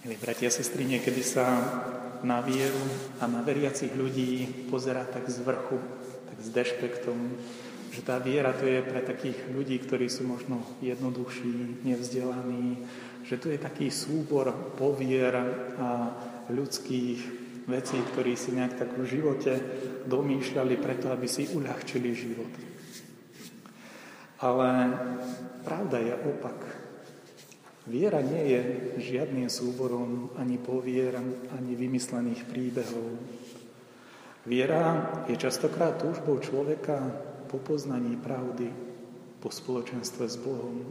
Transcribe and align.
Milí 0.00 0.16
bratia 0.16 0.48
a 0.48 0.56
sestry, 0.56 0.88
niekedy 0.88 1.20
sa 1.20 1.44
na 2.24 2.40
vieru 2.40 2.80
a 3.20 3.28
na 3.28 3.44
veriacich 3.44 3.92
ľudí 3.92 4.48
pozera 4.72 5.04
tak 5.04 5.28
z 5.28 5.44
vrchu, 5.44 5.76
tak 6.24 6.40
s 6.40 6.48
dešpektom, 6.48 7.36
že 7.92 8.00
tá 8.00 8.16
viera 8.16 8.56
to 8.56 8.64
je 8.64 8.80
pre 8.80 9.04
takých 9.04 9.36
ľudí, 9.52 9.76
ktorí 9.76 10.08
sú 10.08 10.24
možno 10.24 10.64
jednoduchší, 10.80 11.84
nevzdelaní, 11.84 12.80
že 13.28 13.36
to 13.36 13.52
je 13.52 13.60
taký 13.60 13.92
súbor 13.92 14.72
povier 14.80 15.36
a 15.76 16.16
ľudských 16.48 17.20
vecí, 17.68 18.00
ktorí 18.00 18.40
si 18.40 18.56
nejak 18.56 18.80
tak 18.80 18.96
v 18.96 19.04
živote 19.04 19.52
domýšľali 20.08 20.80
preto, 20.80 21.12
aby 21.12 21.28
si 21.28 21.44
uľahčili 21.52 22.08
život. 22.16 22.52
Ale 24.40 24.96
pravda 25.60 26.00
je 26.00 26.14
opak. 26.24 26.88
Viera 27.90 28.22
nie 28.22 28.54
je 28.54 28.60
žiadnym 29.02 29.50
súborom 29.50 30.30
ani 30.38 30.62
povier, 30.62 31.18
ani 31.50 31.74
vymyslených 31.74 32.46
príbehov. 32.46 33.18
Viera 34.46 35.10
je 35.26 35.34
častokrát 35.34 35.98
túžbou 35.98 36.38
človeka 36.38 37.02
po 37.50 37.58
poznaní 37.58 38.14
pravdy, 38.14 38.70
po 39.42 39.50
spoločenstve 39.50 40.22
s 40.30 40.38
Bohom. 40.38 40.86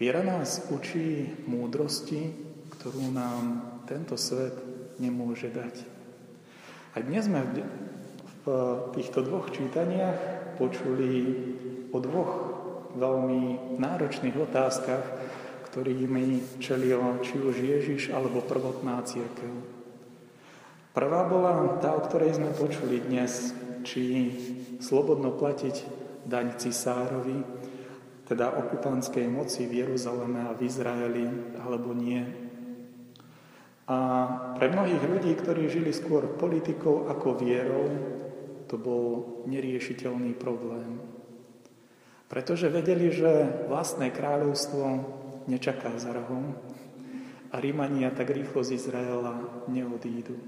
Viera 0.00 0.24
nás 0.24 0.72
učí 0.72 1.36
múdrosti, 1.44 2.32
ktorú 2.80 3.12
nám 3.12 3.60
tento 3.84 4.16
svet 4.16 4.56
nemôže 4.96 5.52
dať. 5.52 5.84
A 6.96 7.04
dnes 7.04 7.28
sme 7.28 7.44
v 7.44 8.46
týchto 8.96 9.20
dvoch 9.20 9.52
čítaniach 9.52 10.56
počuli 10.56 11.12
o 11.92 12.00
dvoch 12.00 12.32
veľmi 12.96 13.76
náročných 13.76 14.36
otázkach, 14.40 15.19
ktorými 15.70 16.58
čelil 16.58 16.98
či 17.22 17.38
už 17.38 17.54
Ježiš 17.62 18.10
alebo 18.10 18.42
prvotná 18.42 18.98
církev. 19.06 19.54
Prvá 20.90 21.22
bola 21.30 21.78
tá, 21.78 21.94
o 21.94 22.02
ktorej 22.02 22.34
sme 22.34 22.50
počuli 22.50 22.98
dnes, 22.98 23.54
či 23.86 24.34
slobodno 24.82 25.30
platiť 25.30 25.86
daň 26.26 26.58
cisárovi, 26.58 27.38
teda 28.26 28.50
okupantskej 28.58 29.30
moci 29.30 29.70
v 29.70 29.86
Jeruzaleme 29.86 30.50
a 30.50 30.54
v 30.58 30.66
Izraeli, 30.66 31.26
alebo 31.62 31.94
nie. 31.94 32.22
A 33.86 33.98
pre 34.58 34.70
mnohých 34.70 35.02
ľudí, 35.02 35.34
ktorí 35.38 35.70
žili 35.70 35.94
skôr 35.94 36.26
politikou 36.34 37.06
ako 37.06 37.38
vierou, 37.38 37.86
to 38.66 38.74
bol 38.78 39.42
neriešiteľný 39.46 40.34
problém. 40.34 40.98
Pretože 42.30 42.70
vedeli, 42.70 43.10
že 43.10 43.66
vlastné 43.66 44.14
kráľovstvo 44.14 44.86
nečaká 45.48 45.94
za 45.96 46.12
rohom 46.12 46.56
a 47.50 47.56
Rímania 47.58 48.14
tak 48.14 48.30
rýchlo 48.30 48.62
z 48.62 48.78
Izraela 48.78 49.66
neodídu. 49.66 50.38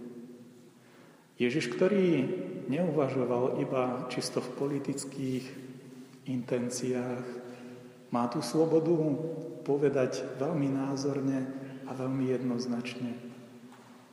Ježiš, 1.40 1.74
ktorý 1.74 2.28
neuvažoval 2.70 3.58
iba 3.58 4.06
čisto 4.06 4.38
v 4.38 4.54
politických 4.54 5.44
intenciách, 6.30 7.26
má 8.14 8.28
tú 8.30 8.44
slobodu 8.44 8.94
povedať 9.66 10.22
veľmi 10.38 10.68
názorne 10.70 11.48
a 11.88 11.90
veľmi 11.96 12.30
jednoznačne. 12.30 13.10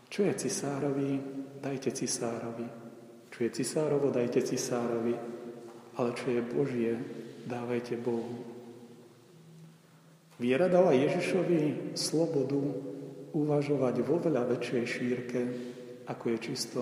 Čo 0.10 0.26
je 0.26 0.34
cisárovi, 0.34 1.22
dajte 1.62 1.94
cisárovi. 1.94 2.66
Čo 3.30 3.40
je 3.46 3.50
cisárovo, 3.62 4.10
dajte 4.10 4.42
cisárovi. 4.42 5.14
Ale 6.00 6.10
čo 6.18 6.34
je 6.34 6.42
Božie, 6.42 6.94
dávajte 7.46 8.00
Bohu. 8.02 8.59
Viera 10.40 10.72
dala 10.72 10.96
Ježišovi 10.96 11.92
slobodu 12.00 12.64
uvažovať 13.36 13.96
vo 14.08 14.24
veľa 14.24 14.48
väčšej 14.56 14.84
šírke, 14.88 15.40
ako 16.08 16.24
je 16.32 16.38
čisto 16.40 16.82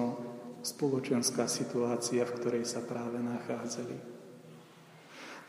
spoločenská 0.62 1.50
situácia, 1.50 2.22
v 2.22 2.36
ktorej 2.38 2.64
sa 2.70 2.86
práve 2.86 3.18
nachádzali. 3.18 3.98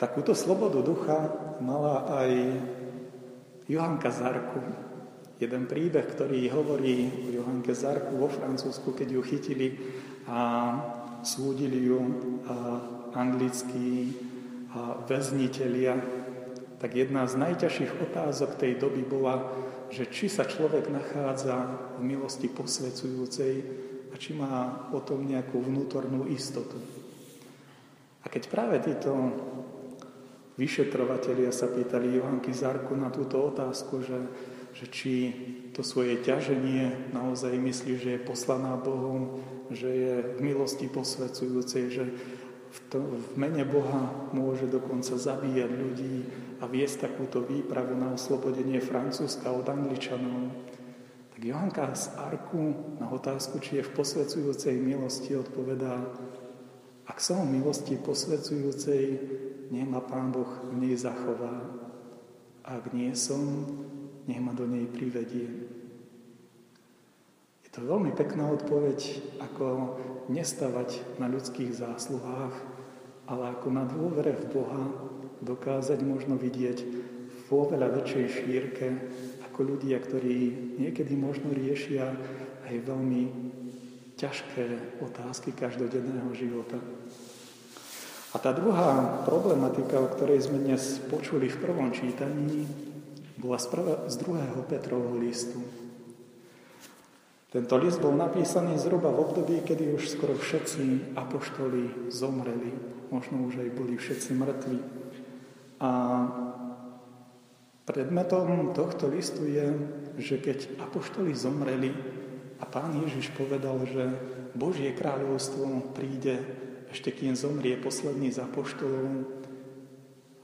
Takúto 0.01 0.33
slobodu 0.33 0.81
ducha 0.81 1.19
mala 1.61 2.09
aj 2.23 2.31
Johanka 3.69 4.09
Zarku. 4.09 4.57
Jeden 5.37 5.69
príbeh, 5.69 6.09
ktorý 6.09 6.49
hovorí 6.49 7.13
o 7.13 7.27
Johanke 7.29 7.77
Zarku 7.77 8.17
vo 8.17 8.25
Francúzsku, 8.25 8.89
keď 8.97 9.07
ju 9.15 9.21
chytili 9.21 9.67
a 10.25 10.41
súdili 11.21 11.85
ju 11.85 11.99
anglickí 13.13 14.17
väznitelia 15.05 15.93
tak 16.79 16.95
jedna 16.95 17.27
z 17.27 17.35
najťažších 17.35 17.91
otázok 18.09 18.55
tej 18.55 18.79
doby 18.79 19.03
bola, 19.03 19.51
že 19.91 20.07
či 20.07 20.31
sa 20.31 20.47
človek 20.47 20.87
nachádza 20.87 21.67
v 21.99 22.15
milosti 22.15 22.47
posvedzujúcej 22.47 23.53
a 24.09 24.15
či 24.15 24.31
má 24.33 24.87
o 24.95 25.03
tom 25.03 25.27
nejakú 25.27 25.59
vnútornú 25.59 26.25
istotu. 26.31 26.79
A 28.23 28.31
keď 28.31 28.43
práve 28.47 28.79
títo 28.79 29.11
vyšetrovatelia 30.59 31.51
sa 31.55 31.71
pýtali 31.71 32.19
Johanky 32.19 32.51
Zarku 32.51 32.95
na 32.95 33.11
túto 33.11 33.39
otázku, 33.39 34.03
že, 34.03 34.19
že 34.75 34.85
či 34.91 35.13
to 35.71 35.83
svoje 35.83 36.19
ťaženie 36.19 37.15
naozaj 37.15 37.55
myslí, 37.55 37.93
že 37.95 38.09
je 38.15 38.27
poslaná 38.27 38.75
Bohom, 38.75 39.39
že 39.71 39.87
je 39.87 40.13
v 40.35 40.39
milosti 40.43 40.91
posvedzujúcej, 40.91 41.83
že 41.91 42.03
v, 42.69 42.77
to, 42.91 42.99
v 43.01 43.33
mene 43.39 43.63
Boha 43.65 44.29
môže 44.35 44.69
dokonca 44.69 45.15
zabíjať 45.17 45.71
ľudí, 45.73 46.15
a 46.59 46.67
viesť 46.67 47.07
takúto 47.07 47.39
výpravu 47.43 47.95
na 47.95 48.11
oslobodenie 48.11 48.83
Francúzska 48.83 49.51
od 49.51 49.63
Angličanov, 49.67 50.51
tak 51.31 51.41
Johanka 51.41 51.95
z 51.95 52.19
Arku 52.19 52.95
na 52.99 53.07
otázku, 53.07 53.63
či 53.63 53.79
je 53.79 53.87
v 53.87 53.95
posvedzujúcej 53.95 54.75
milosti, 54.75 55.39
odpovedá, 55.39 56.03
ak 57.09 57.17
som 57.17 57.41
v 57.41 57.57
milosti 57.57 57.97
posvedzujúcej, 57.97 59.03
nech 59.73 59.87
ma 59.89 59.97
Pán 59.97 60.29
Boh 60.29 60.61
v 60.69 60.77
nej 60.77 60.93
zachová. 60.93 61.65
Ak 62.61 62.93
nie 62.93 63.17
som, 63.17 63.65
nech 64.29 64.37
ma 64.37 64.53
do 64.53 64.69
nej 64.69 64.85
privedie. 64.85 65.49
Je 67.65 67.69
to 67.73 67.81
veľmi 67.81 68.13
pekná 68.13 68.53
odpoveď, 68.53 69.25
ako 69.41 69.97
nestavať 70.29 71.17
na 71.17 71.25
ľudských 71.25 71.73
zásluhách, 71.73 72.53
ale 73.25 73.57
ako 73.57 73.67
na 73.73 73.89
dôvere 73.89 74.37
v 74.37 74.45
Boha, 74.53 74.83
dokázať 75.43 75.99
možno 76.03 76.35
vidieť 76.35 76.83
vo 77.49 77.65
veľa 77.65 77.89
väčšej 77.99 78.25
šírke 78.29 78.87
ako 79.49 79.75
ľudia, 79.75 79.97
ktorí 79.99 80.75
niekedy 80.77 81.17
možno 81.17 81.51
riešia 81.51 82.13
aj 82.69 82.75
veľmi 82.85 83.23
ťažké 84.19 84.99
otázky 85.01 85.55
každodenného 85.55 86.29
života. 86.35 86.77
A 88.29 88.37
tá 88.37 88.53
druhá 88.53 89.25
problematika, 89.25 89.97
o 89.97 90.11
ktorej 90.11 90.45
sme 90.45 90.61
dnes 90.61 91.01
počuli 91.09 91.49
v 91.49 91.57
prvom 91.57 91.89
čítaní, 91.89 92.69
bola 93.39 93.57
z 93.57 94.15
druhého 94.19 94.61
Petrovho 94.69 95.17
listu. 95.17 95.57
Tento 97.49 97.81
list 97.81 97.97
bol 97.97 98.13
napísaný 98.13 98.77
zhruba 98.77 99.09
v 99.09 99.25
období, 99.25 99.65
kedy 99.65 99.97
už 99.97 100.13
skoro 100.13 100.37
všetci 100.37 101.17
apoštoli 101.17 102.13
zomreli, 102.13 102.69
možno 103.09 103.49
už 103.49 103.65
aj 103.65 103.69
boli 103.73 103.97
všetci 103.97 104.37
mŕtvi. 104.37 104.98
A 105.79 105.89
predmetom 107.87 108.75
tohto 108.75 109.07
listu 109.07 109.47
je, 109.47 109.67
že 110.19 110.35
keď 110.37 110.83
apoštoli 110.83 111.31
zomreli 111.31 111.95
a 112.59 112.67
pán 112.67 112.99
Ježiš 112.99 113.31
povedal, 113.33 113.79
že 113.87 114.11
Božie 114.53 114.91
kráľovstvo 114.91 115.95
príde 115.95 116.43
ešte 116.91 117.13
kým 117.13 117.37
zomrie 117.37 117.77
posledný 117.79 118.33
z 118.33 118.43
apoštolov, 118.43 119.29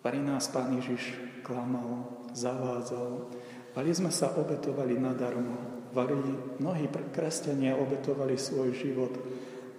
varí 0.06 0.20
nás 0.22 0.48
pán 0.48 0.78
Ježiš 0.78 1.18
klamal, 1.42 2.24
zavádzal. 2.32 3.34
Vali 3.76 3.92
sme 3.92 4.14
sa 4.14 4.32
obetovali 4.32 4.96
nadarmo. 4.96 5.90
Vali 5.92 6.16
mnohí 6.60 6.88
kresťania 7.12 7.76
obetovali 7.76 8.40
svoj 8.40 8.72
život 8.76 9.14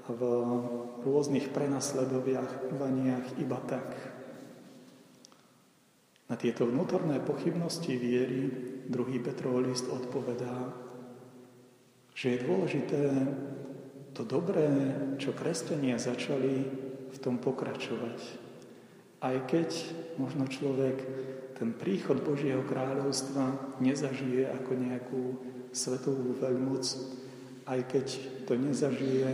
v 0.06 0.20
rôznych 1.02 1.50
prenasledovaniach 1.50 3.36
iba 3.40 3.58
tak, 3.66 4.15
na 6.26 6.34
tieto 6.34 6.66
vnútorné 6.66 7.22
pochybnosti 7.22 7.94
viery 7.94 8.50
druhý 8.90 9.22
Petrov 9.22 9.62
list 9.62 9.86
odpovedá, 9.86 10.74
že 12.16 12.34
je 12.34 12.44
dôležité 12.46 13.02
to 14.16 14.24
dobré, 14.24 14.66
čo 15.20 15.36
kresťania 15.36 16.00
začali, 16.00 16.54
v 17.12 17.18
tom 17.22 17.38
pokračovať. 17.38 18.18
Aj 19.22 19.36
keď 19.48 19.70
možno 20.20 20.48
človek 20.48 20.96
ten 21.56 21.72
príchod 21.72 22.20
Božieho 22.20 22.60
kráľovstva 22.64 23.76
nezažije 23.80 24.44
ako 24.52 24.72
nejakú 24.76 25.22
svetovú 25.72 26.36
veľmoc, 26.36 26.84
aj 27.66 27.80
keď 27.88 28.06
to 28.44 28.52
nezažije 28.60 29.28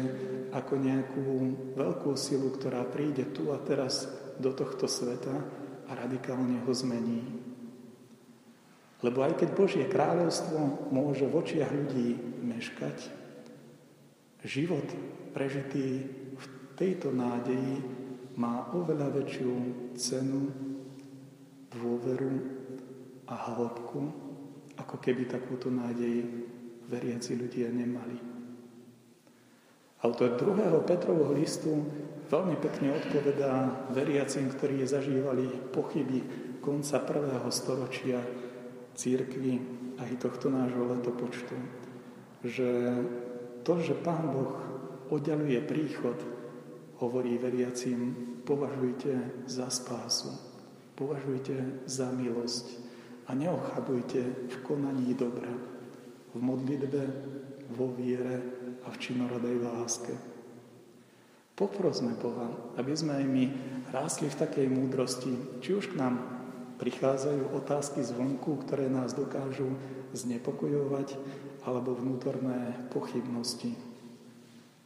ako 0.54 0.74
nejakú 0.78 1.26
veľkú 1.74 2.14
silu, 2.14 2.54
ktorá 2.54 2.86
príde 2.86 3.26
tu 3.34 3.50
a 3.50 3.58
teraz 3.58 4.06
do 4.38 4.54
tohto 4.54 4.86
sveta, 4.86 5.61
a 5.92 6.00
radikálne 6.08 6.64
ho 6.64 6.72
zmení. 6.72 7.20
Lebo 9.04 9.20
aj 9.20 9.36
keď 9.36 9.48
Božie 9.52 9.84
kráľovstvo 9.84 10.88
môže 10.88 11.28
v 11.28 11.36
očiach 11.36 11.68
ľudí 11.68 12.16
meškať, 12.40 13.12
život 14.40 14.88
prežitý 15.36 16.08
v 16.32 16.44
tejto 16.80 17.12
nádeji 17.12 17.84
má 18.40 18.72
oveľa 18.72 19.12
väčšiu 19.20 19.52
cenu, 20.00 20.48
dôveru 21.72 22.32
a 23.28 23.34
hĺbku, 23.36 24.00
ako 24.76 24.96
keby 24.96 25.28
takúto 25.28 25.68
nádej 25.68 26.24
veriaci 26.88 27.36
ľudia 27.36 27.68
nemali. 27.68 28.41
Autor 30.02 30.34
druhého 30.34 30.82
Petrovho 30.82 31.30
listu 31.30 31.86
veľmi 32.26 32.58
pekne 32.58 32.98
odpovedá 32.98 33.86
veriacim, 33.94 34.50
ktorí 34.50 34.82
zažívali 34.82 35.46
pochyby 35.70 36.26
konca 36.58 36.98
prvého 36.98 37.46
storočia 37.54 38.18
církvy 38.98 39.62
aj 40.02 40.10
tohto 40.18 40.50
nášho 40.50 40.90
letopočtu, 40.90 41.54
že 42.42 42.98
to, 43.62 43.78
že 43.78 43.94
Pán 44.02 44.26
Boh 44.34 44.58
oddialuje 45.06 45.62
príchod, 45.70 46.18
hovorí 46.98 47.38
veriacim, 47.38 48.14
považujte 48.42 49.46
za 49.46 49.70
spásu, 49.70 50.34
považujte 50.98 51.86
za 51.86 52.10
milosť 52.10 52.66
a 53.30 53.38
neochabujte 53.38 54.50
v 54.50 54.56
konaní 54.66 55.14
dobra, 55.14 55.54
v 56.34 56.38
modlitbe, 56.42 57.02
vo 57.70 57.94
viere 57.94 58.61
a 58.84 58.88
v 58.90 59.00
činorodej 59.00 59.62
láske. 59.62 60.14
Poprosme 61.52 62.16
Boha, 62.16 62.48
aby 62.80 62.92
sme 62.96 63.22
aj 63.22 63.26
my 63.28 63.44
rásli 63.92 64.26
v 64.32 64.40
takej 64.40 64.66
múdrosti, 64.72 65.60
či 65.60 65.76
už 65.76 65.92
k 65.92 65.98
nám 66.00 66.18
prichádzajú 66.80 67.54
otázky 67.54 68.02
zvonku, 68.02 68.58
ktoré 68.66 68.90
nás 68.90 69.14
dokážu 69.14 69.70
znepokojovať, 70.16 71.14
alebo 71.62 71.94
vnútorné 71.94 72.74
pochybnosti. 72.90 73.78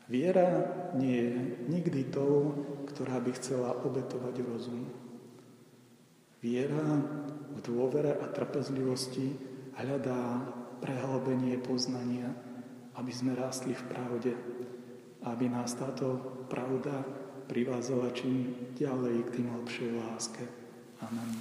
Viera 0.06 0.70
nie 0.94 1.18
je 1.18 1.34
nikdy 1.66 2.12
tou, 2.12 2.52
ktorá 2.86 3.18
by 3.18 3.30
chcela 3.34 3.74
obetovať 3.82 4.34
rozum. 4.44 4.86
Viera 6.44 7.00
v 7.56 7.58
dôvere 7.64 8.14
a 8.20 8.28
trpezlivosti 8.30 9.34
hľadá 9.74 10.46
prehlbenie 10.78 11.58
poznania, 11.58 12.30
aby 12.96 13.12
sme 13.12 13.36
rástli 13.36 13.76
v 13.76 13.84
pravde, 13.92 14.32
aby 15.28 15.46
nás 15.52 15.76
táto 15.76 16.16
pravda 16.48 17.04
privázala 17.46 18.10
čím 18.16 18.72
ďalej 18.74 19.16
k 19.28 19.32
tým 19.40 19.48
lepšej 19.52 19.90
láske. 20.00 20.44
Amen. 21.04 21.36